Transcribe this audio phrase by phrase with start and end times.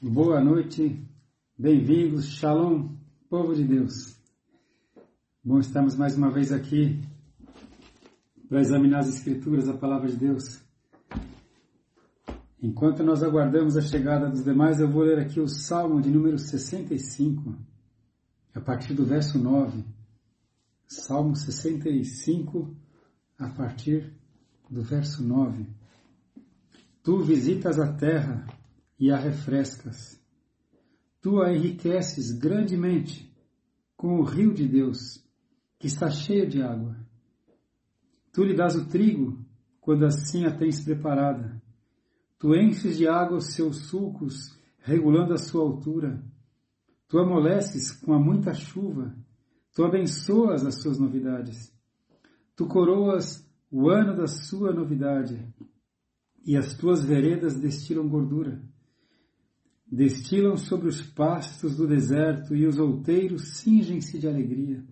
[0.00, 1.04] Boa noite,
[1.58, 2.94] bem-vindos, Shalom,
[3.28, 4.16] povo de Deus.
[5.42, 7.02] Bom, estamos mais uma vez aqui
[8.48, 10.62] para examinar as Escrituras, a Palavra de Deus.
[12.62, 16.38] Enquanto nós aguardamos a chegada dos demais, eu vou ler aqui o Salmo de número
[16.38, 17.56] 65,
[18.54, 19.84] a partir do verso 9.
[20.86, 22.72] Salmo 65,
[23.36, 24.14] a partir
[24.70, 25.66] do verso 9.
[27.02, 28.46] Tu visitas a terra
[28.98, 30.20] e a refrescas.
[31.20, 33.32] Tu a enriqueces grandemente
[33.96, 35.24] com o rio de Deus,
[35.78, 36.96] que está cheio de água.
[38.32, 39.38] Tu lhe dás o trigo
[39.80, 41.60] quando assim a tens preparada.
[42.38, 46.22] Tu enches de água os seus sulcos, regulando a sua altura.
[47.08, 49.16] Tu amoleces com a muita chuva.
[49.74, 51.72] Tu abençoas as suas novidades.
[52.54, 55.46] Tu coroas o ano da sua novidade,
[56.44, 58.62] e as tuas veredas destilam gordura
[59.90, 64.84] destilam sobre os pastos do deserto e os outeiros cingem-se de alegria.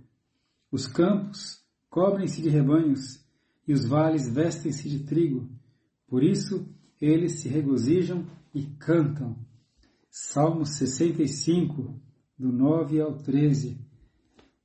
[0.73, 3.25] Os campos cobrem-se de rebanhos
[3.67, 5.48] e os vales vestem-se de trigo.
[6.07, 6.67] Por isso
[7.01, 9.37] eles se regozijam e cantam.
[10.11, 12.01] Salmo 65,
[12.39, 13.79] do 9 ao 13.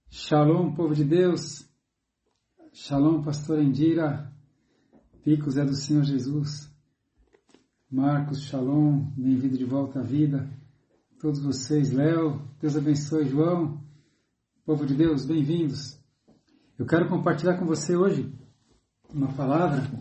[0.10, 1.70] Shalom, povo de Deus.
[2.74, 4.32] Shalom, pastor Indira.
[5.24, 6.71] Picos é do Senhor Jesus.
[7.92, 10.50] Marcos, Shalom, bem-vindo de volta à vida.
[11.20, 13.84] Todos vocês, Léo, Deus abençoe, João,
[14.66, 16.00] povo de Deus, bem-vindos.
[16.80, 18.34] Eu quero compartilhar com você hoje
[19.14, 19.92] uma palavra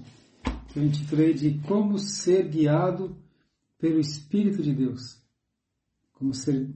[0.69, 3.17] que eu intitulei de Como ser guiado
[3.77, 5.21] pelo Espírito de Deus.
[6.13, 6.73] Como ser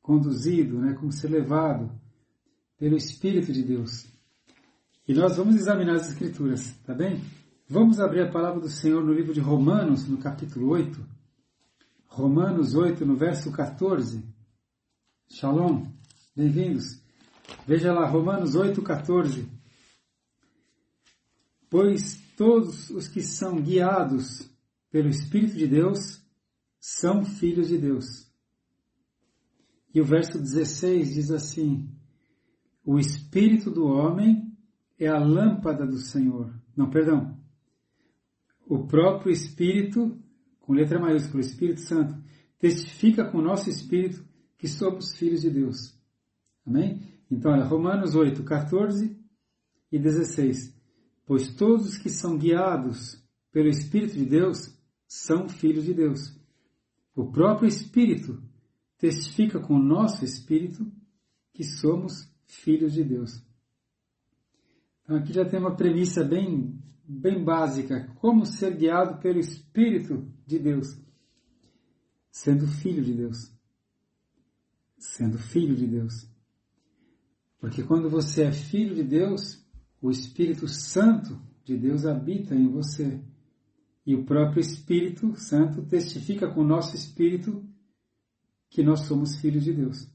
[0.00, 0.94] conduzido, né?
[0.94, 1.90] como ser levado
[2.78, 4.06] pelo Espírito de Deus.
[5.08, 7.20] E nós vamos examinar as Escrituras, tá bem?
[7.72, 11.02] Vamos abrir a palavra do Senhor no livro de Romanos, no capítulo 8.
[12.06, 14.22] Romanos 8, no verso 14.
[15.26, 15.86] Shalom,
[16.36, 17.02] bem-vindos.
[17.66, 19.50] Veja lá, Romanos 8, 14.
[21.70, 24.46] Pois todos os que são guiados
[24.90, 26.22] pelo Espírito de Deus
[26.78, 28.30] são filhos de Deus.
[29.94, 31.88] E o verso 16 diz assim:
[32.84, 34.54] O Espírito do homem
[34.98, 36.52] é a lâmpada do Senhor.
[36.76, 37.40] Não, perdão
[38.66, 40.18] o próprio Espírito,
[40.60, 42.14] com letra maiúscula, Espírito Santo,
[42.58, 44.24] testifica com o nosso Espírito
[44.56, 45.98] que somos filhos de Deus.
[46.66, 47.02] Amém?
[47.30, 49.18] Então, olha, Romanos 8, 14
[49.90, 50.74] e 16.
[51.26, 54.72] Pois todos os que são guiados pelo Espírito de Deus
[55.06, 56.38] são filhos de Deus.
[57.14, 58.42] O próprio Espírito
[58.96, 60.90] testifica com o nosso Espírito
[61.52, 63.42] que somos filhos de Deus.
[65.02, 70.58] Então aqui já tem uma premissa bem bem básica, como ser guiado pelo Espírito de
[70.58, 70.98] Deus,
[72.30, 73.52] sendo filho de Deus.
[74.98, 76.28] Sendo filho de Deus.
[77.58, 79.64] Porque quando você é filho de Deus,
[80.00, 83.20] o Espírito Santo de Deus habita em você.
[84.04, 87.64] E o próprio Espírito Santo testifica com o nosso espírito
[88.68, 90.08] que nós somos filhos de Deus.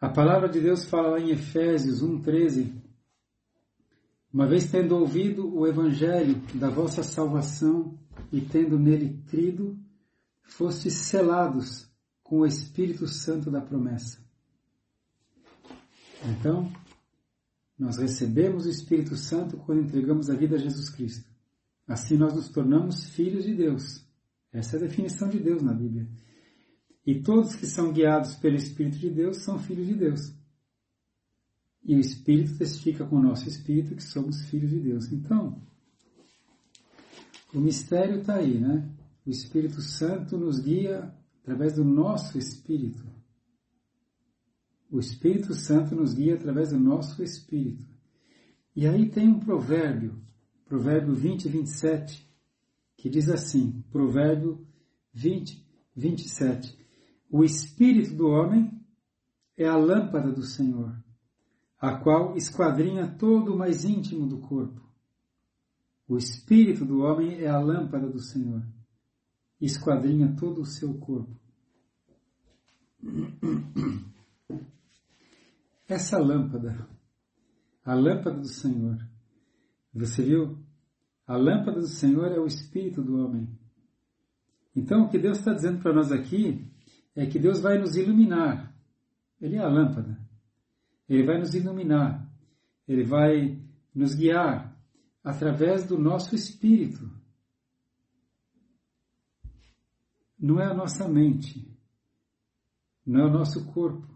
[0.00, 2.87] A palavra de Deus fala lá em Efésios 1,13
[4.32, 7.98] uma vez tendo ouvido o Evangelho da vossa salvação
[8.30, 9.78] e tendo nele crido,
[10.42, 11.88] fostes selados
[12.22, 14.22] com o Espírito Santo da promessa.
[16.26, 16.70] Então,
[17.78, 21.28] nós recebemos o Espírito Santo quando entregamos a vida a Jesus Cristo.
[21.86, 24.04] Assim nós nos tornamos filhos de Deus.
[24.52, 26.06] Essa é a definição de Deus na Bíblia.
[27.06, 30.37] E todos que são guiados pelo Espírito de Deus são filhos de Deus
[31.88, 35.10] e o Espírito testifica com o nosso Espírito que somos filhos de Deus.
[35.10, 35.58] Então,
[37.52, 38.86] o mistério está aí, né?
[39.24, 41.10] O Espírito Santo nos guia
[41.40, 43.02] através do nosso Espírito.
[44.90, 47.88] O Espírito Santo nos guia através do nosso Espírito.
[48.76, 50.22] E aí tem um provérbio,
[50.66, 52.28] provérbio 20 27,
[52.98, 54.66] que diz assim, provérbio
[55.14, 56.78] 20, 27.
[57.30, 58.78] O Espírito do homem
[59.56, 60.94] é a lâmpada do Senhor
[61.78, 64.82] a qual esquadrinha todo o mais íntimo do corpo.
[66.08, 68.62] O espírito do homem é a lâmpada do Senhor,
[69.60, 71.38] esquadrinha todo o seu corpo.
[75.86, 76.88] Essa lâmpada,
[77.84, 78.98] a lâmpada do Senhor,
[79.94, 80.58] você viu?
[81.26, 83.48] A lâmpada do Senhor é o espírito do homem.
[84.74, 86.72] Então, o que Deus está dizendo para nós aqui
[87.14, 88.74] é que Deus vai nos iluminar.
[89.40, 90.27] Ele é a lâmpada.
[91.08, 92.28] Ele vai nos iluminar,
[92.86, 93.58] Ele vai
[93.94, 94.76] nos guiar
[95.24, 97.18] através do nosso espírito.
[100.38, 101.66] não é a nossa mente,
[103.04, 104.06] não é o nosso corpo,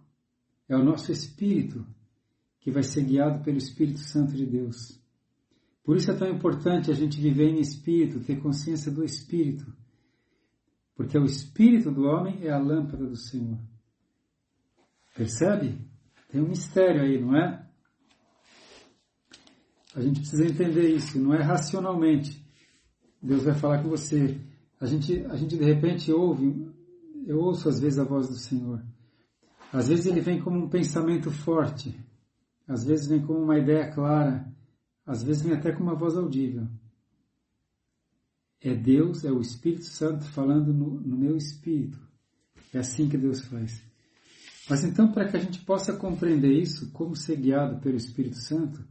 [0.69, 1.85] é o nosso espírito
[2.61, 5.01] que vai ser guiado pelo Espírito Santo de Deus.
[5.83, 9.67] Por isso é tão importante a gente viver em espírito, ter consciência do espírito,
[10.95, 13.59] porque o espírito do homem é a lâmpada do Senhor.
[15.17, 15.91] Percebe?
[16.33, 17.63] Tem um mistério aí, não é?
[19.95, 22.43] A gente precisa entender isso, não é racionalmente.
[23.23, 24.41] Deus vai falar com você.
[24.81, 26.73] A gente, a gente de repente ouve,
[27.27, 28.83] eu ouço às vezes a voz do Senhor.
[29.71, 31.95] Às vezes ele vem como um pensamento forte,
[32.67, 34.51] às vezes vem como uma ideia clara,
[35.05, 36.67] às vezes vem até com uma voz audível.
[38.59, 42.01] É Deus, é o Espírito Santo falando no, no meu espírito.
[42.73, 43.92] É assim que Deus faz.
[44.69, 48.85] Mas então, para que a gente possa compreender isso, como ser guiado pelo Espírito Santo,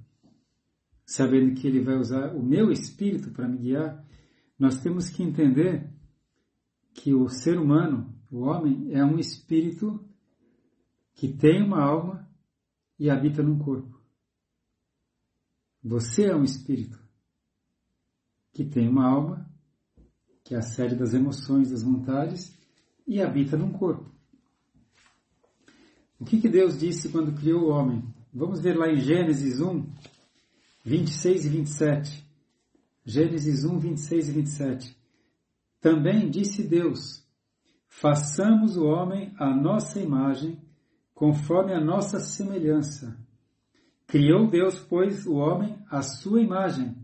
[1.06, 4.06] sabendo que Ele vai usar o meu espírito para me guiar,
[4.60, 5.90] nós temos que entender
[6.94, 10.06] que o ser humano, o homem, é um espírito
[11.14, 12.30] que tem uma alma
[13.00, 14.00] e habita num corpo.
[15.84, 17.02] Você é um espírito
[18.54, 19.50] que tem uma alma,
[20.44, 22.56] que é a sede das emoções, das vontades,
[23.08, 24.12] e habita num corpo.
[26.22, 28.04] O que, que Deus disse quando criou o homem?
[28.32, 29.92] Vamos ver lá em Gênesis 1,
[30.86, 32.28] 26 e 27.
[33.04, 34.98] Gênesis 1, 26 e 27.
[35.82, 37.26] Também disse Deus:
[37.88, 40.62] Façamos o homem à nossa imagem,
[41.16, 43.18] conforme a nossa semelhança.
[44.06, 46.96] Criou Deus, pois, o homem à sua imagem.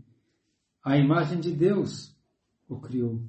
[0.84, 2.16] A imagem de Deus
[2.68, 3.20] o criou.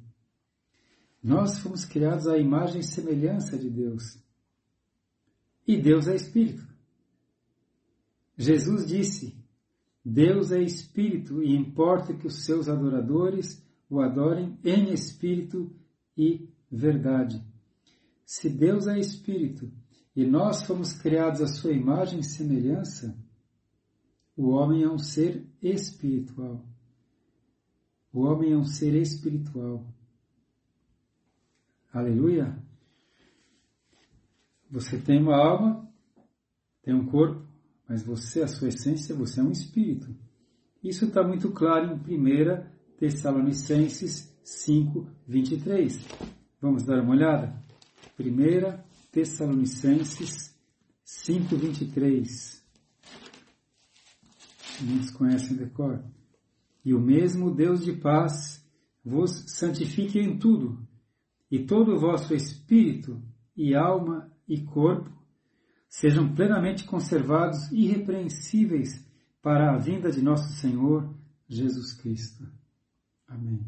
[1.24, 4.29] Nós fomos criados à imagem e semelhança de Deus.
[5.70, 6.68] E Deus é Espírito.
[8.36, 9.38] Jesus disse:
[10.04, 15.72] Deus é Espírito e importa que os seus adoradores o adorem em espírito
[16.18, 17.40] e verdade.
[18.26, 19.72] Se Deus é Espírito
[20.16, 23.16] e nós fomos criados à sua imagem e semelhança,
[24.36, 26.66] o homem é um ser espiritual.
[28.12, 29.86] O homem é um ser espiritual.
[31.94, 32.58] Aleluia!
[34.70, 35.90] Você tem uma alma,
[36.84, 37.48] tem um corpo,
[37.88, 40.16] mas você, a sua essência, você é um espírito.
[40.84, 42.66] Isso está muito claro em 1
[42.98, 46.00] Tessalonicenses 5, 23.
[46.62, 47.62] Vamos dar uma olhada?
[48.20, 48.80] 1
[49.12, 50.56] Tessalonicenses
[51.04, 52.64] 5, 23.
[54.82, 56.04] Muitos conhecem decor.
[56.86, 58.64] E o mesmo Deus de paz
[59.04, 60.88] vos santifique em tudo,
[61.50, 63.22] e todo o vosso espírito
[63.56, 65.10] e alma e corpo
[65.88, 69.06] sejam plenamente conservados irrepreensíveis
[69.42, 71.16] para a vinda de nosso Senhor
[71.48, 72.46] Jesus Cristo.
[73.28, 73.66] Amém.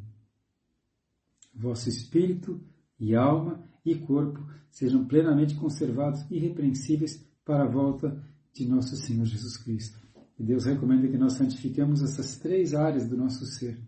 [1.53, 2.59] Vosso espírito
[2.99, 8.21] e alma e corpo sejam plenamente conservados irrepreensíveis para a volta
[8.53, 9.99] de nosso Senhor Jesus Cristo.
[10.37, 13.79] E Deus recomenda que nós santifiquemos essas três áreas do nosso ser.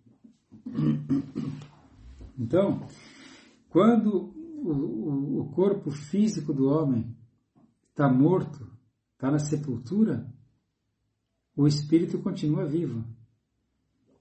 [2.38, 2.88] Então,
[3.69, 4.34] quando
[4.71, 7.15] o, corpo físico do homem
[7.89, 8.71] está morto,
[9.13, 10.25] está na sepultura,
[11.56, 13.04] o espírito continua vivo.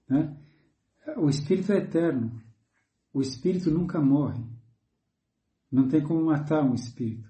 [0.07, 0.37] Né?
[1.17, 2.41] O espírito é eterno.
[3.13, 4.43] O espírito nunca morre.
[5.71, 7.27] Não tem como matar um espírito.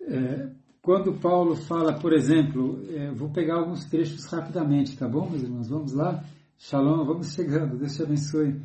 [0.00, 5.42] É, quando Paulo fala, por exemplo, é, vou pegar alguns trechos rapidamente, tá bom, meus
[5.42, 5.68] irmãos?
[5.68, 6.24] Vamos lá?
[6.56, 8.60] Shalom, vamos chegando, Deus te abençoe.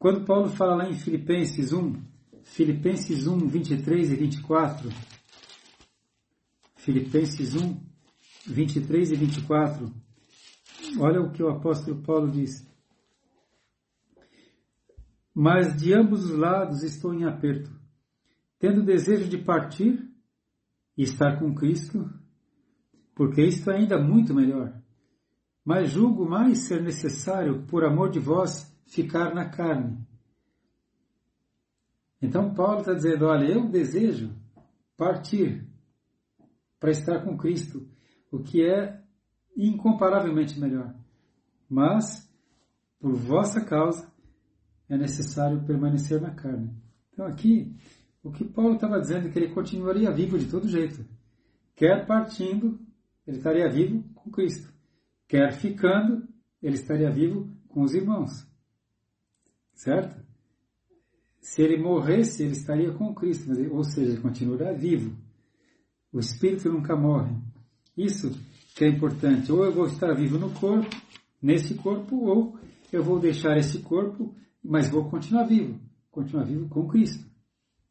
[0.00, 1.92] Quando Paulo fala lá em Filipenses 1,
[2.42, 4.88] Filipenses 1, 23 e 24,
[6.74, 7.78] Filipenses 1,
[8.46, 9.92] 23 e 24,
[10.98, 12.66] olha o que o apóstolo Paulo diz.
[15.34, 17.70] Mas de ambos os lados estou em aperto,
[18.58, 20.02] tendo desejo de partir
[20.96, 22.10] e estar com Cristo,
[23.14, 24.72] porque isto é ainda muito melhor.
[25.62, 30.04] Mas julgo mais ser necessário, por amor de vós, ficar na carne.
[32.20, 34.36] Então Paulo está dizendo, olha, eu desejo
[34.96, 35.66] partir
[36.78, 37.88] para estar com Cristo,
[38.30, 39.00] o que é
[39.56, 40.94] incomparavelmente melhor.
[41.68, 42.28] Mas,
[42.98, 44.10] por vossa causa,
[44.88, 46.74] é necessário permanecer na carne.
[47.12, 47.74] Então aqui,
[48.22, 51.06] o que Paulo estava dizendo é que ele continuaria vivo de todo jeito.
[51.76, 52.78] Quer partindo,
[53.26, 54.72] ele estaria vivo com Cristo.
[55.28, 56.28] Quer ficando,
[56.60, 58.49] ele estaria vivo com os irmãos.
[59.80, 60.14] Certo?
[61.40, 65.16] Se ele morresse, ele estaria com Cristo, mas, ou seja, ele continuará vivo.
[66.12, 67.34] O espírito nunca morre.
[67.96, 68.30] Isso
[68.74, 69.50] que é importante.
[69.50, 70.94] Ou eu vou estar vivo no corpo,
[71.40, 72.58] nesse corpo, ou
[72.92, 75.80] eu vou deixar esse corpo, mas vou continuar vivo.
[76.10, 77.24] continuar vivo com Cristo.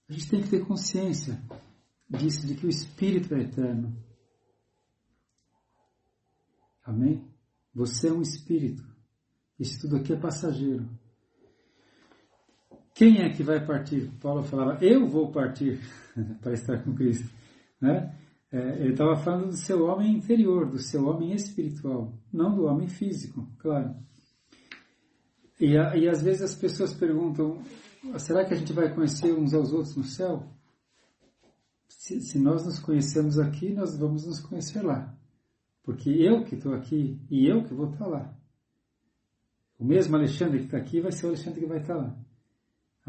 [0.07, 1.41] A gente tem que ter consciência
[2.07, 3.97] disso, de que o Espírito é eterno.
[6.83, 7.27] Amém?
[7.73, 8.87] Você é um Espírito.
[9.59, 10.87] Isso tudo aqui é passageiro.
[12.93, 14.09] Quem é que vai partir?
[14.21, 15.79] Paulo falava, eu vou partir
[16.41, 17.29] para estar com Cristo.
[17.79, 18.13] Né?
[18.51, 22.87] É, ele estava falando do seu homem interior, do seu homem espiritual, não do homem
[22.87, 23.95] físico, claro.
[25.59, 27.61] E, e às vezes as pessoas perguntam,
[28.17, 30.47] será que a gente vai conhecer uns aos outros no céu?
[31.87, 35.15] Se, se nós nos conhecemos aqui, nós vamos nos conhecer lá.
[35.83, 38.33] Porque eu que estou aqui e eu que vou estar lá.
[39.77, 42.17] O mesmo Alexandre que está aqui vai ser o Alexandre que vai estar lá.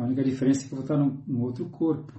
[0.00, 2.18] A única diferença é que eu vou estar num, num outro corpo.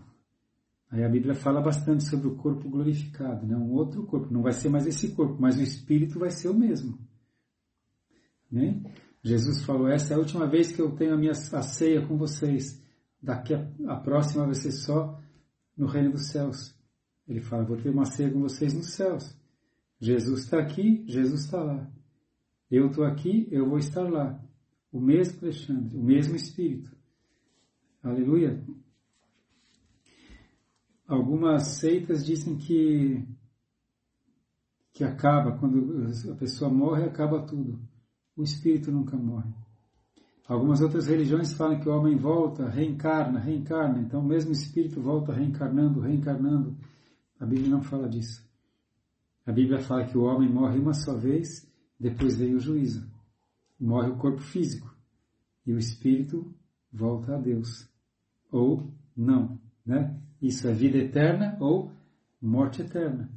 [0.91, 3.57] Aí a Bíblia fala bastante sobre o corpo glorificado, né?
[3.57, 4.31] um outro corpo.
[4.31, 6.99] Não vai ser mais esse corpo, mas o espírito vai ser o mesmo.
[8.51, 8.83] Né?
[9.23, 12.17] Jesus falou: essa é a última vez que eu tenho a minha a ceia com
[12.17, 12.79] vocês.
[13.19, 15.19] Daqui a, a próxima vai ser só
[15.75, 16.75] no reino dos céus.
[17.27, 19.35] Ele fala: vou ter uma ceia com vocês nos céus.
[19.99, 21.91] Jesus está aqui, Jesus está lá.
[22.69, 24.39] Eu estou aqui, eu vou estar lá.
[24.91, 27.00] O mesmo Alexandre, o mesmo Espírito.
[28.03, 28.63] Aleluia.
[31.07, 33.27] Algumas seitas dizem que
[34.93, 37.79] que acaba quando a pessoa morre, acaba tudo.
[38.35, 39.53] O espírito nunca morre.
[40.47, 44.01] Algumas outras religiões falam que o homem volta, reencarna, reencarna.
[44.01, 46.77] Então, mesmo o espírito volta reencarnando, reencarnando.
[47.39, 48.45] A Bíblia não fala disso.
[49.45, 53.09] A Bíblia fala que o homem morre uma só vez, depois vem o juízo.
[53.79, 54.93] Morre o corpo físico
[55.65, 56.53] e o espírito
[56.91, 57.90] volta a Deus.
[58.51, 60.19] Ou não, né?
[60.41, 61.91] Isso é vida eterna ou
[62.41, 63.29] morte eterna.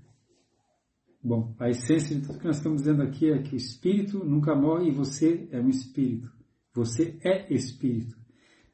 [1.23, 4.55] Bom, a essência de tudo que nós estamos dizendo aqui é que o espírito nunca
[4.55, 6.31] morre e você é um espírito.
[6.75, 8.17] Você é espírito.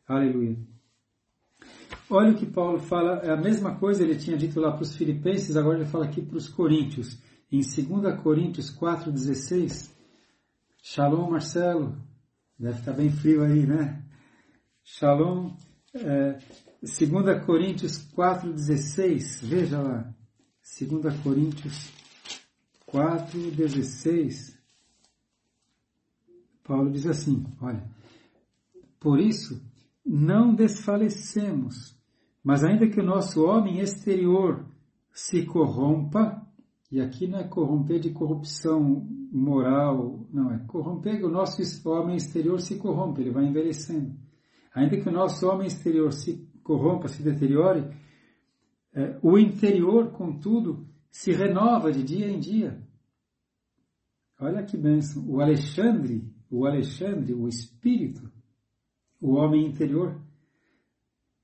[0.07, 0.57] Aleluia.
[2.09, 4.97] Olha o que Paulo fala, é a mesma coisa ele tinha dito lá para os
[4.97, 7.17] filipenses, agora ele fala aqui para os coríntios.
[7.53, 9.93] Em 2 Coríntios 4,16,
[10.83, 11.97] Shalom Marcelo,
[12.59, 14.05] deve estar bem frio aí, né?
[14.83, 15.55] Shalom,
[15.95, 16.39] é,
[16.81, 20.15] 2 Coríntios 4,16, veja lá.
[20.79, 21.91] 2 Coríntios
[22.87, 24.59] 4,16.
[26.63, 27.85] Paulo diz assim: olha,
[29.01, 29.61] por isso
[30.07, 31.97] não desfalecemos,
[32.43, 34.65] mas ainda que o nosso homem exterior
[35.13, 36.47] se corrompa,
[36.91, 42.17] e aqui não é corromper de corrupção moral, não, é corromper que o nosso homem
[42.17, 44.17] exterior se corrompe, ele vai envelhecendo.
[44.75, 47.91] Ainda que o nosso homem exterior se corrompa, se deteriore,
[48.93, 52.81] é, o interior, contudo, se renova de dia em dia.
[54.39, 55.29] Olha que bênção.
[55.29, 58.31] O Alexandre, o Alexandre, o espírito,
[59.21, 60.21] o homem interior,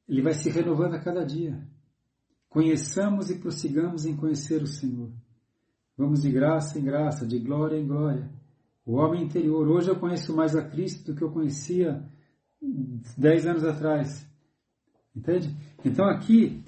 [0.09, 1.66] ele vai se renovando a cada dia.
[2.49, 5.12] Conheçamos e prossigamos em conhecer o Senhor.
[5.97, 8.30] Vamos de graça em graça, de glória em glória.
[8.85, 9.68] O homem interior.
[9.68, 12.09] Hoje eu conheço mais a Cristo do que eu conhecia
[13.17, 14.27] dez anos atrás.
[15.15, 15.57] Entende?
[15.85, 16.63] Então aqui,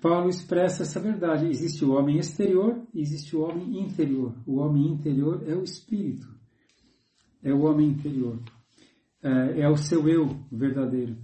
[0.00, 1.48] Paulo expressa essa verdade.
[1.48, 4.34] Existe o homem exterior e existe o homem interior.
[4.46, 6.28] O homem interior é o espírito.
[7.42, 8.42] É o homem interior.
[9.22, 11.16] É, é o seu eu verdadeiro.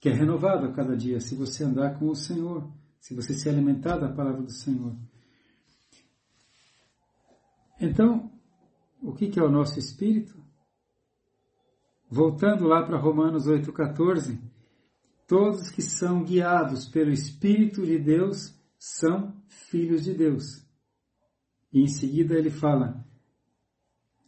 [0.00, 2.70] Que é renovado a cada dia se você andar com o Senhor.
[3.00, 4.94] Se você se alimentar da palavra do Senhor.
[7.80, 8.30] Então,
[9.00, 10.45] o que é o nosso espírito?
[12.08, 14.38] Voltando lá para Romanos 8,14,
[15.26, 20.64] Todos que são guiados pelo Espírito de Deus são filhos de Deus.
[21.72, 23.04] E em seguida ele fala,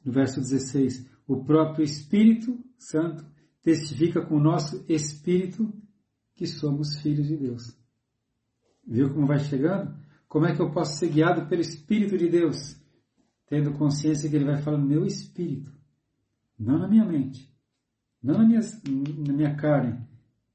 [0.04, 3.24] no verso 16, o próprio Espírito Santo
[3.62, 5.72] testifica com o nosso espírito
[6.34, 7.78] que somos filhos de Deus.
[8.84, 9.96] Viu como vai chegando?
[10.26, 12.76] Como é que eu posso ser guiado pelo Espírito de Deus?
[13.46, 15.72] Tendo consciência que ele vai falar no meu espírito,
[16.58, 17.50] não na minha mente,
[18.22, 18.60] não na minha,
[19.26, 20.06] na minha carne,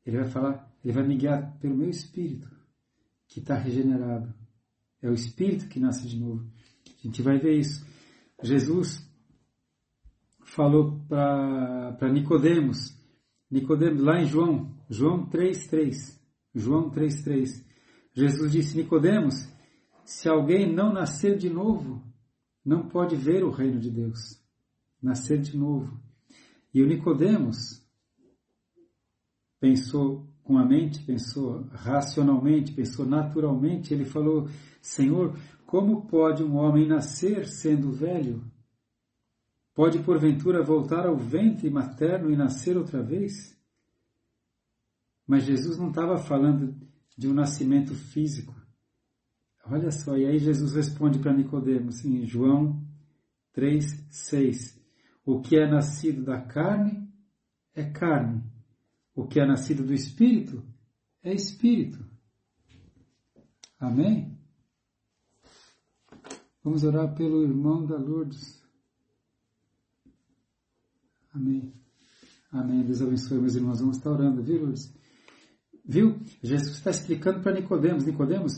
[0.05, 2.49] ele vai falar, ele vai me guiar pelo meu espírito,
[3.27, 4.33] que está regenerado.
[5.01, 6.49] É o espírito que nasce de novo.
[6.87, 7.85] A gente vai ver isso.
[8.41, 9.09] Jesus
[10.45, 12.97] falou para Nicodemos,
[13.49, 16.19] Nicodemos lá em João, João 3:3.
[16.53, 17.63] João 3:3.
[18.13, 19.35] Jesus disse: Nicodemos,
[20.03, 22.03] se alguém não nascer de novo,
[22.65, 24.41] não pode ver o reino de Deus.
[25.01, 26.02] Nascer de novo.
[26.73, 27.85] E o Nicodemos,
[29.59, 34.49] pensou com a mente, pensou racionalmente, pensou naturalmente, ele falou:
[34.81, 38.43] Senhor, como pode um homem nascer sendo velho?
[39.73, 43.57] Pode porventura voltar ao ventre materno e nascer outra vez?
[45.25, 46.75] Mas Jesus não estava falando
[47.17, 48.53] de um nascimento físico.
[49.65, 52.85] Olha só, e aí Jesus responde para Nicodemos em João
[53.53, 54.82] 3, 6.
[55.25, 57.07] O que é nascido da carne
[57.73, 58.43] é carne.
[59.15, 60.63] O que é nascido do espírito
[61.21, 62.05] é espírito.
[63.79, 64.37] Amém?
[66.63, 68.61] Vamos orar pelo irmão da Lourdes.
[71.33, 71.73] Amém.
[72.51, 72.83] Amém.
[72.83, 73.79] Deus abençoe meus irmãos.
[73.79, 74.93] Vamos estar orando, viu, Lourdes?
[75.85, 76.19] Viu?
[76.41, 78.05] Jesus está explicando para Nicodemos.
[78.05, 78.53] Nicodemos,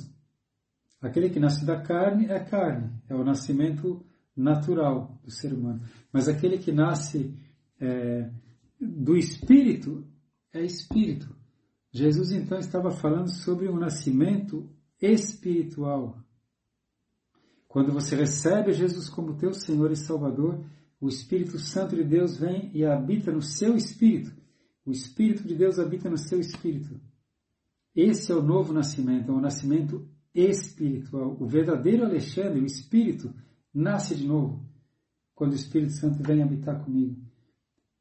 [1.01, 5.81] aquele que nasce da carne é carne, é o nascimento natural do ser humano.
[6.11, 7.33] Mas aquele que nasce
[7.79, 8.29] é,
[8.79, 10.05] do espírito
[10.53, 11.35] é espírito.
[11.91, 14.69] Jesus então estava falando sobre um nascimento
[15.01, 16.17] espiritual.
[17.67, 20.63] Quando você recebe Jesus como teu Senhor e Salvador,
[20.99, 24.33] o Espírito Santo de Deus vem e habita no seu espírito.
[24.85, 26.99] O Espírito de Deus habita no seu espírito.
[27.95, 31.37] Esse é o novo nascimento, é o nascimento espiritual.
[31.39, 33.33] O verdadeiro Alexandre, o Espírito,
[33.75, 34.65] nasce de novo
[35.35, 37.21] quando o Espírito Santo vem habitar comigo.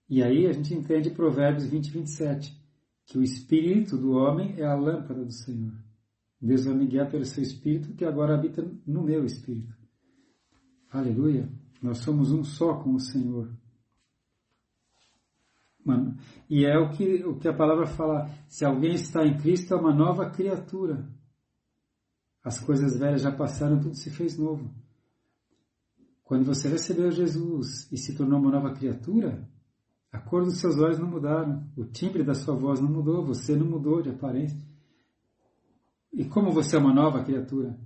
[0.09, 2.65] E aí a gente entende Provérbios 20, 27,
[3.07, 5.73] que o Espírito do homem é a lâmpada do Senhor.
[6.41, 9.75] Deus vai me guiar pelo seu Espírito que agora habita no meu Espírito.
[10.91, 11.49] Aleluia!
[11.83, 13.51] Nós somos um só com o Senhor.
[15.85, 16.17] Mano,
[16.49, 19.77] e é o que, o que a palavra fala: se alguém está em Cristo, é
[19.77, 21.07] uma nova criatura.
[22.43, 24.71] As coisas velhas já passaram, tudo se fez novo.
[26.25, 29.49] Quando você recebeu Jesus e se tornou uma nova criatura,
[30.11, 33.55] a cor dos seus olhos não mudaram, o timbre da sua voz não mudou, você
[33.55, 34.59] não mudou de aparência.
[36.13, 37.79] E como você é uma nova criatura,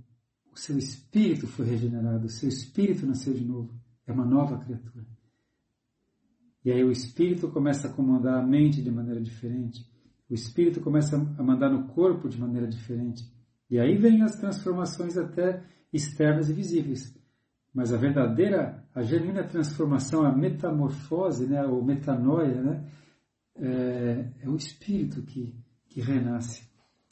[0.51, 3.79] o seu espírito foi regenerado, o seu espírito nasceu de novo
[4.09, 5.05] é uma nova criatura.
[6.65, 9.85] E aí o espírito começa a comandar a mente de maneira diferente.
[10.29, 13.23] O espírito começa a mandar no corpo de maneira diferente.
[13.69, 17.15] E aí vem as transformações até externas e visíveis.
[17.73, 22.91] Mas a verdadeira, a genuína transformação, a metamorfose, né, ou metanoia, né,
[23.55, 25.55] é, é o espírito que,
[25.87, 26.67] que renasce.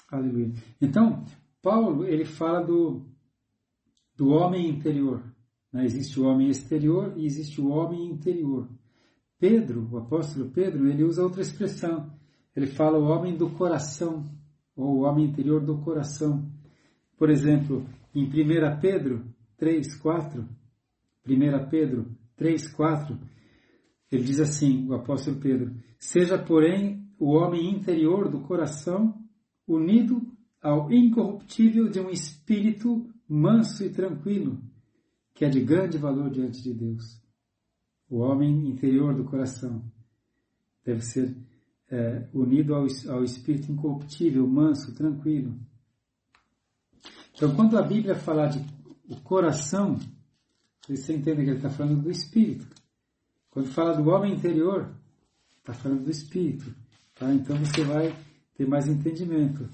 [0.10, 0.54] Aleluia.
[0.82, 1.24] Então,
[1.62, 3.06] Paulo, ele fala do,
[4.15, 5.22] do homem interior.
[5.72, 5.86] Né?
[5.86, 8.70] Existe o homem exterior e existe o homem interior.
[9.39, 12.12] Pedro, o apóstolo Pedro, ele usa outra expressão.
[12.56, 14.24] Ele fala o homem do coração,
[14.76, 16.50] ou o homem interior do coração.
[17.17, 19.24] Por exemplo, em 1 Pedro
[19.58, 20.48] 3, 4,
[21.28, 23.20] 1 Pedro 3, 4,
[24.12, 29.20] ele diz assim, o apóstolo Pedro, seja porém o homem interior do coração
[29.67, 30.22] unido
[30.62, 34.62] ao incorruptível de um espírito manso e tranquilo,
[35.34, 37.22] que é de grande valor diante de Deus.
[38.10, 39.84] O homem interior do coração
[40.86, 41.36] deve ser
[41.89, 45.60] é, unido ao, ao espírito incorruptível, manso, tranquilo.
[47.34, 48.60] Então, quando a Bíblia fala de
[49.08, 49.98] o coração,
[50.88, 52.67] você entende que ele está falando do espírito.
[53.50, 54.93] Quando fala do homem interior,
[55.58, 56.74] está falando do espírito.
[57.15, 57.34] Tá?
[57.34, 58.15] Então você vai
[58.56, 59.70] ter mais entendimento.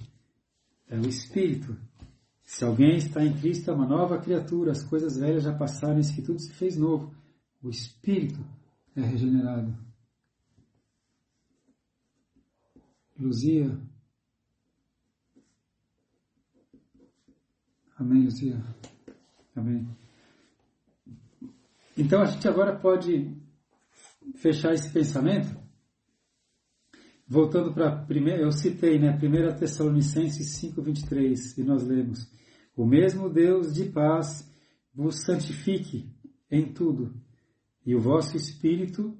[0.87, 1.75] É o espírito.
[2.43, 6.13] Se alguém está em Cristo, é uma nova criatura, as coisas velhas já passaram, isso
[6.13, 7.13] que tudo se fez novo.
[7.61, 8.43] O espírito
[8.95, 9.75] é regenerado.
[13.17, 13.77] Luzia.
[17.97, 18.61] Amém, Luzia.
[19.55, 19.87] Amém.
[21.97, 23.35] Então a gente agora pode
[24.35, 25.61] fechar esse pensamento.
[27.27, 32.31] Voltando para primeira, eu citei, né, 1 Tessalonicenses 5:23, e nós lemos:
[32.75, 34.49] o mesmo Deus de paz
[34.93, 36.11] vos santifique
[36.49, 37.13] em tudo,
[37.85, 39.17] e o vosso espírito,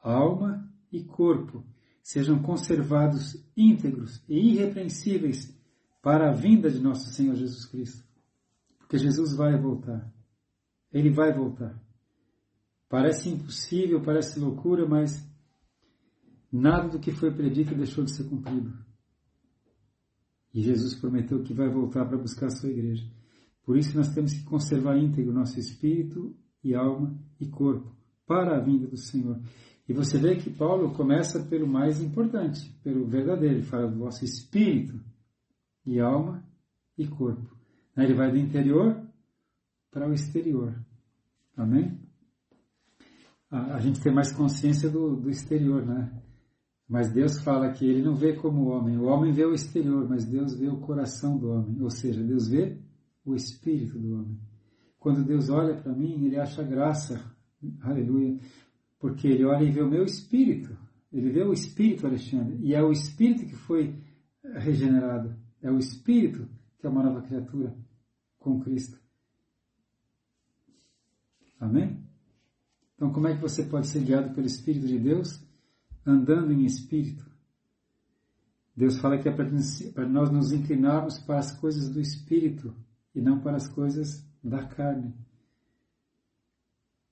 [0.00, 1.64] alma e corpo
[2.02, 5.56] sejam conservados íntegros e irrepreensíveis
[6.02, 8.01] para a vinda de nosso Senhor Jesus Cristo.
[8.92, 10.12] Porque Jesus vai voltar.
[10.92, 11.82] Ele vai voltar.
[12.90, 15.26] Parece impossível, parece loucura, mas
[16.52, 18.70] nada do que foi predito deixou de ser cumprido.
[20.52, 23.10] E Jesus prometeu que vai voltar para buscar a sua igreja.
[23.64, 28.60] Por isso nós temos que conservar íntegro nosso espírito e alma e corpo para a
[28.60, 29.40] vinda do Senhor.
[29.88, 33.54] E você vê que Paulo começa pelo mais importante, pelo verdadeiro.
[33.54, 35.02] Ele fala do vosso espírito
[35.86, 36.46] e alma
[36.98, 37.61] e corpo.
[37.96, 39.00] Ele vai do interior
[39.90, 40.74] para o exterior.
[41.56, 42.00] Amém?
[43.50, 46.10] A, gente tem mais consciência do, do exterior, né?
[46.88, 48.96] Mas Deus fala que ele não vê como o homem.
[48.96, 51.82] O homem vê o exterior, mas Deus vê o coração do homem.
[51.82, 52.78] Ou seja, Deus vê
[53.24, 54.40] o espírito do homem.
[54.98, 57.22] Quando Deus olha para mim, ele acha graça.
[57.82, 58.38] Aleluia.
[58.98, 60.74] Porque ele olha e vê o meu espírito.
[61.12, 63.94] Ele vê o espírito, Alexandre, e é o espírito que foi
[64.54, 65.36] regenerado.
[65.60, 66.48] É o espírito
[66.82, 67.72] que é uma nova criatura
[68.40, 69.00] com Cristo.
[71.60, 72.04] Amém?
[72.96, 75.40] Então, como é que você pode ser guiado pelo Espírito de Deus?
[76.04, 77.24] Andando em espírito.
[78.76, 82.74] Deus fala que é para nós nos inclinarmos para as coisas do Espírito
[83.14, 85.14] e não para as coisas da carne.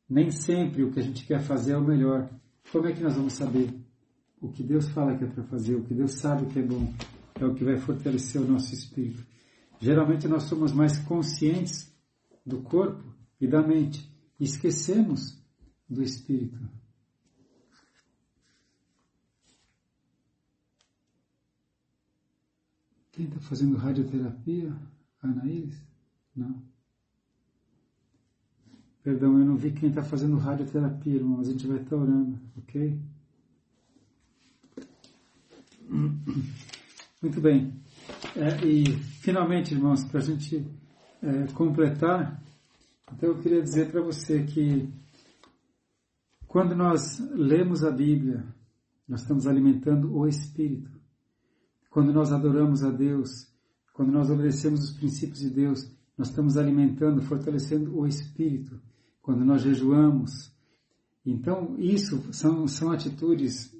[0.08, 2.28] Nem sempre o que a gente quer fazer é o melhor.
[2.72, 3.72] Como é que nós vamos saber?
[4.40, 6.92] O que Deus fala que é para fazer, o que Deus sabe que é bom,
[7.38, 9.30] é o que vai fortalecer o nosso espírito.
[9.80, 11.90] Geralmente nós somos mais conscientes
[12.44, 13.02] do corpo
[13.40, 14.06] e da mente
[14.38, 15.42] esquecemos
[15.88, 16.58] do espírito.
[23.12, 24.76] Quem está fazendo radioterapia?
[25.22, 25.82] Anaíris?
[26.36, 26.62] Não.
[29.02, 31.96] Perdão, eu não vi quem está fazendo radioterapia, irmão, mas a gente vai estar tá
[31.96, 33.00] orando, ok?
[37.22, 37.80] Muito bem.
[38.36, 38.84] É, e,
[39.20, 40.66] finalmente, irmãos, para a gente
[41.22, 42.40] é, completar,
[43.12, 44.88] então eu queria dizer para você que
[46.46, 48.44] quando nós lemos a Bíblia,
[49.06, 50.90] nós estamos alimentando o Espírito.
[51.90, 53.46] Quando nós adoramos a Deus,
[53.92, 58.80] quando nós obedecemos os princípios de Deus, nós estamos alimentando, fortalecendo o Espírito.
[59.22, 60.52] Quando nós jejuamos.
[61.24, 63.72] Então, isso são, são atitudes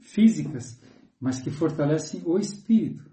[0.00, 0.80] físicas,
[1.20, 3.07] mas que fortalecem o Espírito.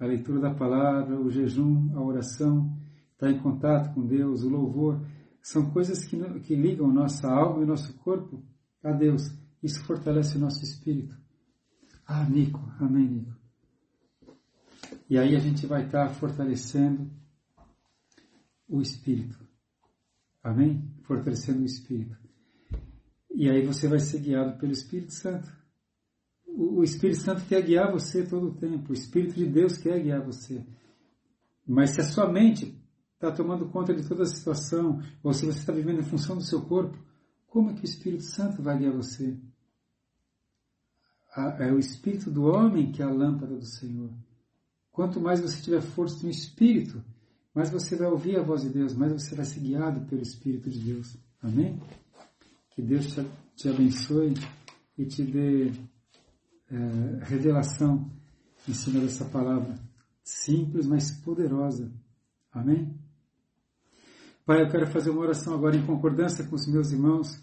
[0.00, 2.76] A leitura da palavra, o jejum, a oração,
[3.12, 5.00] estar em contato com Deus, o louvor,
[5.42, 8.42] são coisas que, que ligam nossa alma e nosso corpo
[8.82, 9.22] a Deus.
[9.62, 11.16] Isso fortalece o nosso espírito.
[12.06, 13.40] Ah, Nico, amém, Nico.
[15.08, 17.10] E aí a gente vai estar fortalecendo
[18.68, 19.36] o Espírito.
[20.42, 20.88] Amém?
[21.02, 22.16] Fortalecendo o Espírito.
[23.28, 25.50] E aí você vai ser guiado pelo Espírito Santo.
[26.56, 28.90] O, Espírito Santo quer guiar você todo o tempo.
[28.90, 30.64] O Espírito de Deus quer guiar você.
[31.66, 32.76] Mas se a sua mente
[33.14, 36.42] está tomando conta de toda a situação, ou se você está vivendo em função do
[36.42, 36.98] seu corpo,
[37.46, 39.36] como é que o Espírito Santo vai guiar você?
[41.58, 44.10] É o Espírito do homem que é a lâmpada do Senhor.
[44.90, 47.02] Quanto mais você tiver força no Espírito,
[47.54, 50.68] mais você vai ouvir a voz de Deus, mais você vai ser guiado pelo Espírito
[50.68, 51.16] de Deus.
[51.42, 51.80] Amém?
[52.70, 53.16] Que Deus
[53.56, 54.34] te, abençoe
[54.96, 55.72] e te dê
[56.70, 58.10] é, revelação
[58.68, 59.74] em cima dessa palavra
[60.22, 61.92] simples, mas poderosa.
[62.52, 62.94] Amém?
[64.44, 67.42] Pai, eu quero fazer uma oração agora em concordância com os meus irmãos.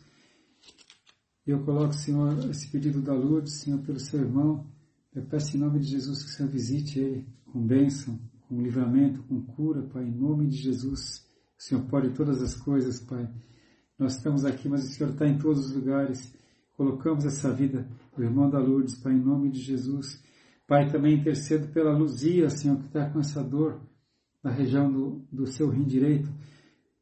[1.46, 4.70] Eu coloco, Senhor, esse pedido da Lourdes, Senhor, pelo seu irmão.
[5.14, 9.24] Eu peço em nome de Jesus que o Senhor visite ele com bênção, com livramento,
[9.24, 11.26] com cura, Pai, em nome de Jesus.
[11.58, 13.30] O Senhor pode todas as coisas, Pai.
[13.98, 16.34] Nós estamos aqui, mas o Senhor está em todos os lugares.
[16.78, 20.24] Colocamos essa vida, o irmão da Lourdes, Pai, em nome de Jesus.
[20.68, 23.82] Pai, também intercedo pela Luzia, Senhor, que está com essa dor
[24.44, 26.32] na região do, do seu rim direito.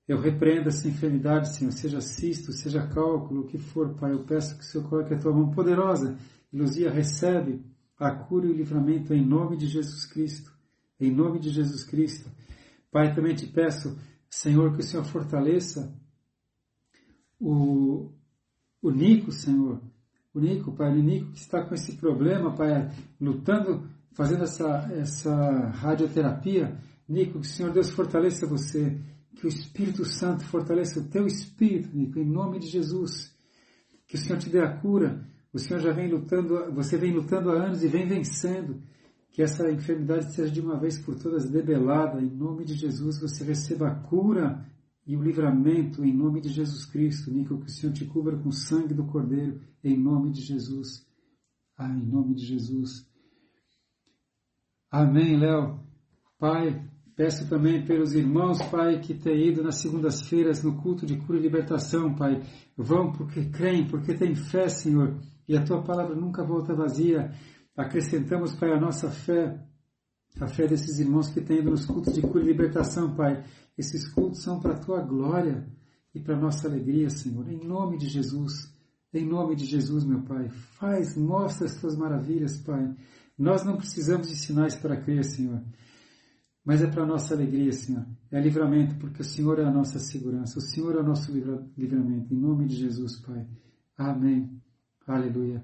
[0.07, 4.13] Eu repreendo essa enfermidade, Senhor, seja cisto, seja cálculo, o que for, Pai.
[4.13, 6.17] Eu peço que o Senhor coloque a tua mão poderosa.
[6.53, 7.61] Luzia, recebe
[7.99, 10.53] a cura e o livramento em nome de Jesus Cristo.
[10.97, 12.31] Em nome de Jesus Cristo.
[12.89, 15.93] Pai, também te peço, Senhor, que o Senhor fortaleça
[17.37, 18.13] o,
[18.87, 19.81] o Nico, Senhor.
[20.33, 25.69] O Nico, Pai, o Nico que está com esse problema, Pai, lutando, fazendo essa, essa
[25.69, 26.77] radioterapia.
[27.07, 28.99] Nico, que o Senhor Deus fortaleça você.
[29.35, 33.33] Que o Espírito Santo fortaleça o teu espírito, Nico, em nome de Jesus.
[34.07, 37.49] Que o Senhor te dê a cura o Senhor já vem lutando, você vem lutando
[37.49, 38.81] há anos e vem vencendo.
[39.31, 42.21] Que essa enfermidade seja de uma vez por todas debelada.
[42.21, 44.65] Em nome de Jesus, você receba a cura
[45.05, 47.31] e o livramento em nome de Jesus Cristo.
[47.31, 51.05] Nico, que o Senhor te cubra com o sangue do Cordeiro, em nome de Jesus.
[51.77, 53.07] Ah, em nome de Jesus.
[54.89, 55.79] Amém, Léo.
[56.39, 61.37] Pai, peço também pelos irmãos, Pai, que têm ido nas segundas-feiras no culto de cura
[61.37, 62.41] e libertação, Pai.
[62.77, 67.31] Vão porque creem, porque têm fé, Senhor e a tua palavra nunca volta vazia.
[67.75, 69.59] Acrescentamos, Pai, a nossa fé,
[70.39, 73.43] a fé desses irmãos que têm ido nos cultos de cura e libertação, Pai.
[73.77, 75.67] Esses cultos são para a tua glória
[76.13, 77.49] e para a nossa alegria, Senhor.
[77.49, 78.73] Em nome de Jesus,
[79.13, 80.49] em nome de Jesus, meu Pai.
[80.49, 82.95] Faz, mostra as tuas maravilhas, Pai.
[83.37, 85.61] Nós não precisamos de sinais para crer, Senhor.
[86.63, 88.05] Mas é para a nossa alegria, Senhor.
[88.31, 90.57] É livramento, porque o Senhor é a nossa segurança.
[90.57, 91.31] O Senhor é o nosso
[91.77, 92.33] livramento.
[92.33, 93.45] Em nome de Jesus, Pai.
[93.97, 94.61] Amém.
[95.05, 95.63] Aleluia.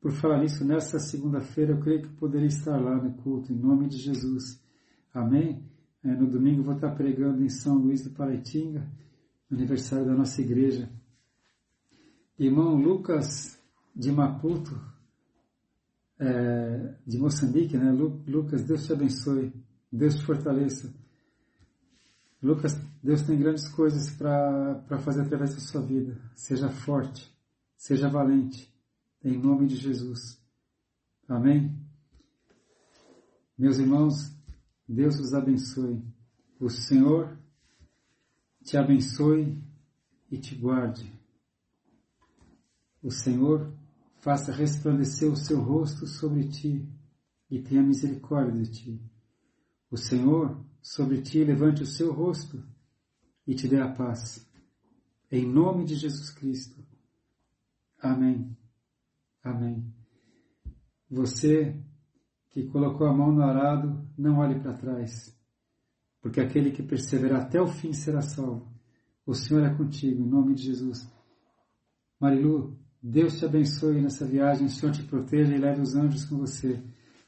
[0.00, 3.88] Por falar nisso, nessa segunda-feira eu creio que poderia estar lá no culto, em nome
[3.88, 4.62] de Jesus.
[5.12, 5.64] Amém?
[6.04, 8.86] É, no domingo vou estar pregando em São Luís do Paraitinga,
[9.50, 10.90] aniversário da nossa igreja.
[12.38, 13.58] Irmão Lucas
[13.96, 14.78] de Maputo,
[16.18, 17.90] é, de Moçambique, né?
[18.26, 19.52] Lucas, Deus te abençoe,
[19.90, 20.92] Deus te fortaleça.
[22.42, 26.20] Lucas, Deus tem grandes coisas para fazer através da sua vida.
[26.34, 27.34] Seja forte,
[27.78, 28.70] seja valente,
[29.22, 30.38] em nome de Jesus.
[31.26, 31.74] Amém?
[33.56, 34.33] Meus irmãos,
[34.88, 36.02] Deus os abençoe.
[36.60, 37.38] O Senhor
[38.62, 39.62] te abençoe
[40.30, 41.12] e te guarde.
[43.02, 43.72] O Senhor
[44.20, 46.88] faça resplandecer o seu rosto sobre ti
[47.50, 49.02] e tenha misericórdia de ti.
[49.90, 52.62] O Senhor sobre ti levante o seu rosto
[53.46, 54.46] e te dê a paz.
[55.30, 56.82] Em nome de Jesus Cristo.
[57.98, 58.56] Amém.
[59.42, 59.94] Amém.
[61.10, 61.78] Você
[62.54, 65.36] que colocou a mão no arado, não olhe para trás,
[66.22, 68.72] porque aquele que perseverar até o fim será salvo.
[69.26, 71.12] O Senhor é contigo, em nome de Jesus.
[72.20, 76.38] Marilu, Deus te abençoe nessa viagem, o Senhor te proteja e leve os anjos com
[76.38, 76.80] você.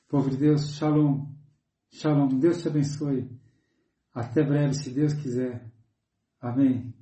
[0.09, 1.27] Povo de Deus, shalom.
[1.91, 3.29] Shalom, Deus te abençoe.
[4.15, 5.69] Até breve, se Deus quiser.
[6.41, 6.95] Amém.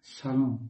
[0.00, 0.66] Shalom.